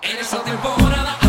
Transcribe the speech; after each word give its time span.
En 0.00 0.16
esta 0.16 0.42
temporada 0.44 1.27